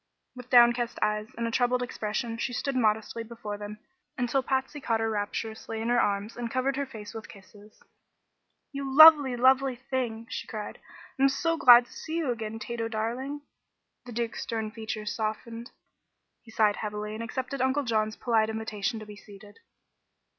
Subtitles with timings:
[0.35, 3.77] With downcast eyes and a troubled expression she stood modestly before them
[4.17, 7.83] until Patsy caught her rapturously in her arms and covered her face with kisses.
[8.71, 10.79] "You lovely, lovely thing!" she cried.
[11.19, 13.41] "I'm so glad to see you again, Tato darling!"
[14.07, 15.69] The Duke's stern features softened.
[16.41, 19.59] He sighed heavily and accepted Uncle John's polite invitation to be seated.